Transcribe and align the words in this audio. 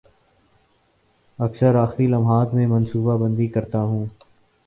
اکثر 1.39 1.75
آخری 1.75 2.07
لمحات 2.07 2.53
میں 2.53 2.65
منصوبہ 2.67 3.17
بندی 3.17 3.47
کرتا 3.47 3.81
ہوں 3.81 4.05